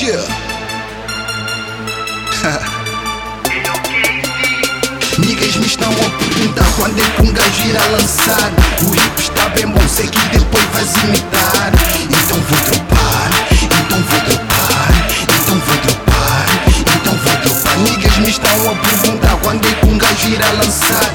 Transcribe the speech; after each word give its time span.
Yeah. 0.00 0.16
Niggas 5.18 5.56
me 5.56 5.66
estão 5.66 5.92
a 5.92 6.10
perguntar 6.18 6.64
quando 6.76 6.98
é 6.98 7.02
que 7.02 7.22
um 7.22 7.32
gajo 7.34 7.68
irá 7.68 7.84
lançar. 7.88 8.50
O 8.80 8.94
hip 8.94 9.20
está 9.20 9.50
bem 9.50 9.66
bom, 9.66 9.86
sei 9.86 10.06
que 10.06 10.18
depois 10.30 10.64
vais 10.72 10.96
imitar. 11.04 11.72
Então 12.08 12.40
vou 12.40 12.60
dropar, 12.60 13.30
então 13.62 14.02
vou 14.08 14.20
dropar 14.20 14.88
Então 15.22 15.58
vou 15.58 15.76
dropar, 15.76 16.46
então 16.78 17.14
vou 17.18 17.36
dropar. 17.42 17.78
Niggas 17.80 18.16
me 18.16 18.30
estão 18.30 18.70
a 18.70 18.74
perguntar 18.76 19.36
quando 19.42 19.68
é 19.68 19.72
que 19.72 19.86
um 19.86 19.98
gajo 19.98 20.28
irá 20.28 20.50
lançar 20.52 21.09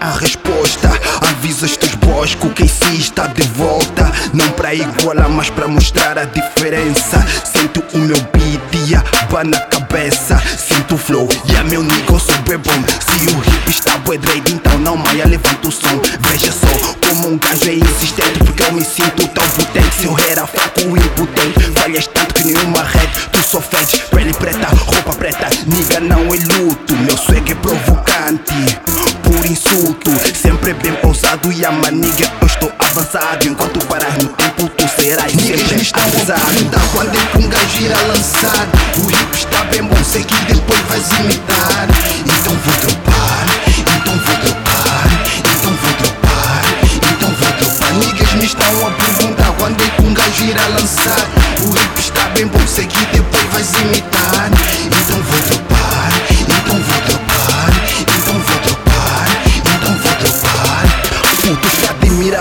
a 0.00 0.10
resposta. 0.12 0.88
Avisa 1.20 1.66
os 1.66 1.76
teus 1.76 2.34
que 2.34 2.46
o 2.46 2.50
KC 2.50 2.84
está 2.98 3.26
de 3.26 3.42
volta. 3.48 4.10
Não 4.32 4.48
pra 4.52 4.74
igualar, 4.74 5.28
mas 5.28 5.50
pra 5.50 5.68
mostrar 5.68 6.18
a 6.18 6.24
diferença. 6.24 7.24
Sinto 7.44 7.82
o 7.94 7.98
meu 7.98 8.16
beat 8.32 8.88
e 8.88 8.94
a 8.94 9.02
ba 9.30 9.44
na 9.44 9.60
cabeça. 9.60 10.40
Sinto 10.58 10.94
o 10.94 10.98
flow 10.98 11.28
e 11.46 11.56
a 11.56 11.64
meu 11.64 11.82
nigga 11.82 12.12
bem 12.46 12.58
bom. 12.58 12.84
Se 13.00 13.26
o 13.28 13.38
hip 13.38 13.70
está 13.70 13.98
bué 13.98 14.18
então 14.48 14.78
não 14.78 14.96
maia, 14.96 15.26
levanta 15.26 15.68
o 15.68 15.72
som. 15.72 16.00
Veja 16.20 16.50
só 16.52 16.94
como 17.08 17.28
um 17.28 17.38
gajo 17.38 17.68
é 17.68 17.74
insistente 17.74 18.38
Porque 18.44 18.62
eu 18.62 18.72
me 18.72 18.84
sinto 18.84 19.26
tão 19.28 19.48
potente. 19.50 19.94
Se 19.96 20.06
eu 20.06 20.16
era 20.30 20.46
fraco 20.46 20.80
impotente. 20.80 21.60
Falhas 21.78 22.06
tanto 22.08 22.34
que 22.34 22.44
nenhuma 22.44 22.82
red 22.82 23.08
Tu 23.32 23.42
só 23.42 23.60
fedes. 23.60 24.00
Pele 24.10 24.32
preta, 24.32 24.68
roupa 24.86 25.12
preta 25.14 25.48
Nigga 25.66 26.00
não 26.00 26.20
é 26.34 26.38
luto. 26.38 26.96
Meu 26.96 27.16
swag 27.16 27.52
é 27.52 27.54
provocante 27.54 29.09
insulto. 29.50 30.10
Sempre 30.34 30.72
bem 30.74 30.92
pausado 30.94 31.52
e 31.52 31.64
a 31.64 31.70
maniga 31.70 32.30
Eu 32.40 32.46
estou 32.46 32.72
avançado. 32.78 33.46
Enquanto 33.46 33.84
parar 33.86 34.12
no 34.22 34.28
tempo 34.28 34.68
tu 34.68 34.88
serás 34.88 35.32
sempre 35.32 35.90
avisado. 35.92 36.80
quando 36.92 37.14
é 37.14 37.26
que 37.26 37.38
um 37.38 37.48
gajo 37.48 37.82
irá 37.82 38.00
lançar 38.02 38.68
O 38.98 39.10
hip 39.10 39.34
está 39.34 39.64
bem 39.64 39.82
bom. 39.82 40.04
Sei 40.04 40.22
que 40.24 40.34
depois 40.44 40.80
vais 40.82 41.10
imitar. 41.20 41.88
Então 42.24 42.54
vou 42.54 42.76
dropar 42.76 43.46
Então 43.78 44.14
vou 44.14 44.36
dropar 44.36 45.06
Então 45.38 45.72
vou 45.72 45.92
dropar 45.98 46.64
Então 46.94 47.30
vou 47.30 47.52
dropar. 47.58 47.94
Niggas 47.94 48.32
me 48.34 48.44
estão 48.44 48.86
a 48.86 48.90
perguntar 48.92 49.52
Quando 49.58 49.82
é 49.82 49.88
que 49.88 50.02
um 50.02 50.14
gajo 50.14 50.44
irá 50.44 50.66
lançar 50.68 51.26
O 51.60 51.76
hip 51.76 52.00
está 52.00 52.28
bem 52.30 52.46
bom. 52.46 52.66
Sei 52.66 52.86
que 52.86 53.04
depois 53.06 53.44
vais 53.52 53.72
imitar 53.82 54.39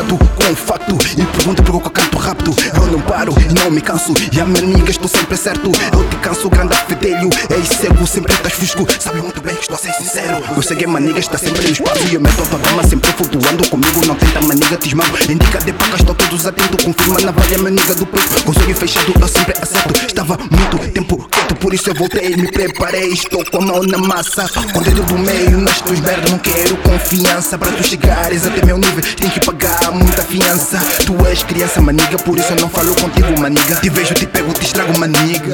com 0.08 0.52
o 0.52 0.56
facto 0.56 0.98
E 1.18 1.26
pergunta 1.26 1.62
por 1.64 1.82
que 1.82 1.88
eu 1.88 1.92
canto 1.92 2.18
rápido 2.18 2.56
Eu 2.76 2.88
não 2.88 3.02
paro, 3.02 3.34
não 3.54 3.70
me 3.72 3.82
canso. 3.82 4.14
E 4.32 4.40
a 4.40 4.46
minha 4.46 4.64
amiga 4.64 4.92
estou 4.92 5.10
sempre 5.10 5.36
certo. 5.36 5.72
Eu 5.92 6.10
te 6.10 6.16
canso, 6.18 6.50
grande 6.50 6.76
fedelho 6.88 7.30
Ei 7.50 7.64
cego, 7.64 8.08
sempre 8.08 8.34
estás 8.34 8.54
fusco 8.54 8.88
Sabe 9.00 9.22
muito 9.22 9.42
bem 9.42 9.56
que 9.56 9.62
estou 9.62 9.76
a 9.76 9.80
ser 9.80 9.94
sincero. 9.94 10.44
Eu 10.56 10.62
sei 10.62 10.78
que 10.78 10.86
a 10.86 10.88
maniga 10.88 11.20
está 11.20 11.38
sempre 11.38 11.66
no 11.66 11.72
espaço. 11.72 12.04
E 12.12 12.16
a 12.16 12.46
tua 12.46 12.60
dama 12.60 12.84
sempre 12.84 13.12
flutuando 13.12 13.70
Comigo. 13.70 14.06
Não 14.06 14.16
tenta 14.16 14.42
maniga, 14.42 14.78
te 14.78 14.88
esmago 14.88 15.18
Indica 15.30 15.60
de 15.60 15.74
pacas, 15.74 16.00
estou 16.00 16.16
todos 16.16 16.46
atentos. 16.46 16.84
Confirma 16.84 17.20
na 17.22 17.32
valha, 17.32 17.58
maniga 17.58 17.96
do 17.96 18.06
peito. 18.06 18.44
Com 18.44 18.54
fechado, 18.54 19.14
eu 19.20 19.28
sempre 19.28 19.54
acerto. 19.62 20.06
Estava 20.06 20.38
muito 20.38 20.92
tempo 20.92 21.18
quieto 21.30 21.49
Por 21.60 21.74
isso 21.74 21.90
eu 21.90 21.96
voltei, 21.96 22.36
me 22.36 22.50
preparei 22.52 23.10
Estou 23.10 23.44
com 23.46 23.58
a 23.58 23.62
mão 23.62 23.84
na 23.84 23.98
massa. 23.98 24.48
Com 24.74 24.80
o 24.80 24.84
dedo 24.84 25.04
do 25.04 25.18
meio 25.18 25.58
nas 25.60 25.82
tuas 25.82 26.00
merdas 26.00 26.32
Não 26.32 26.40
quero 26.40 26.78
confiança. 26.78 27.58
Para 27.58 27.72
tu 27.72 27.84
chegares 27.84 28.46
até 28.46 28.66
meu 28.66 28.78
nível 28.78 29.04
Tem 29.16 29.30
que 29.30 29.40
pagar 29.46 29.92
muita 29.92 30.22
fiança. 30.24 30.80
Tu 31.06 31.26
és 31.28 31.44
criança, 31.44 31.82
maniga 31.82 32.18
Por 32.18 32.38
isso 32.38 32.54
eu 32.54 32.62
não 32.62 32.70
falo 32.70 32.96
contigo, 32.96 33.40
maniga. 33.40 33.76
Te 33.76 33.90
vejo, 33.90 34.14
te 34.14 34.26
pego, 34.26 34.54
te 34.54 34.66
estrago, 34.66 34.98
maniga. 34.98 35.52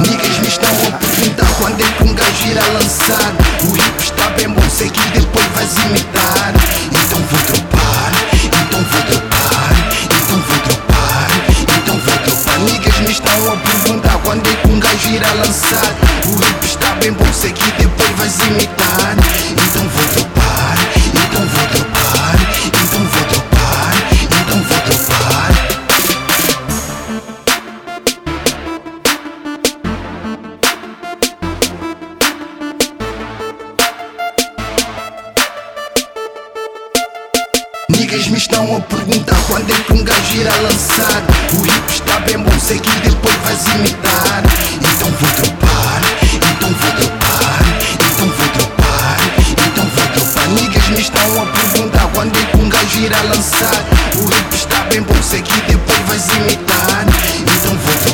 Niggas 0.00 0.38
me 0.38 0.48
estão 0.48 0.70
a 0.70 0.98
perguntar 0.98 1.46
Quando 1.58 1.80
é 1.80 1.92
que 1.92 2.02
um 2.04 2.14
gajo 2.14 2.48
irá 2.48 2.66
lançar? 2.68 3.34
O 3.64 3.76
hip 3.76 4.02
está 4.02 4.30
bem 4.30 4.48
bom 4.48 4.70
Sei 4.70 4.88
que 4.88 5.00
depois 5.18 5.46
vais 5.46 5.76
imitar 5.86 6.09
O 15.50 15.52
hip 15.52 16.64
está 16.64 16.94
bem 16.94 17.12
bom 17.12 17.24
Sei 17.32 17.50
que 17.50 17.72
depois 17.72 18.10
vais 18.10 18.38
imitar. 18.38 19.16
Então 19.50 19.82
vou 19.88 20.06
dropar 20.14 20.78
Então 21.08 21.44
vou 21.44 21.66
dropar 21.66 22.36
Então 22.66 23.04
vou 23.04 23.24
dropar 23.24 23.94
Então 24.22 24.62
vou 24.62 24.78
dropar 24.78 25.50
Niggas 37.88 38.28
me 38.28 38.38
estão 38.38 38.76
a 38.76 38.80
perguntar 38.82 39.36
quando 39.48 39.68
é 39.68 39.74
que 39.74 39.92
um 39.94 40.04
gajo 40.04 40.36
irá 40.36 40.54
lançar. 40.58 41.22
O 41.54 41.66
hip 41.66 41.92
está 41.92 42.20
bem 42.20 42.38
bom, 42.38 42.56
sei 42.60 42.78
que 42.78 43.00
depois 43.00 43.34
vais 43.38 43.66
imitar 43.74 44.69
apresenta 51.60 52.10
quando 52.14 52.36
o 52.36 52.46
Kunga 52.46 52.78
gira 52.86 53.20
lançar. 53.22 53.84
O 54.16 54.24
hip 54.24 54.54
está 54.54 54.84
bem 54.84 55.02
bom, 55.02 55.22
sei 55.22 55.42
que 55.42 55.60
depois 55.62 55.98
vais 56.06 56.26
imitar. 56.28 57.04
Então 57.38 57.76
vou 57.76 58.09